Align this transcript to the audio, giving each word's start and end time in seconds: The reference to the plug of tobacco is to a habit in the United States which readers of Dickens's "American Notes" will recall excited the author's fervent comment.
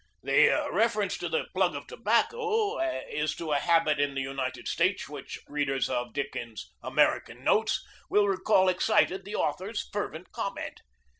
The 0.23 0.67
reference 0.71 1.15
to 1.19 1.29
the 1.29 1.45
plug 1.53 1.75
of 1.75 1.85
tobacco 1.85 2.79
is 3.03 3.35
to 3.35 3.51
a 3.51 3.59
habit 3.59 3.99
in 3.99 4.15
the 4.15 4.21
United 4.21 4.67
States 4.67 5.07
which 5.07 5.37
readers 5.47 5.91
of 5.91 6.11
Dickens's 6.11 6.73
"American 6.81 7.43
Notes" 7.43 7.85
will 8.09 8.27
recall 8.27 8.67
excited 8.67 9.25
the 9.25 9.35
author's 9.35 9.87
fervent 9.93 10.31
comment. 10.31 10.81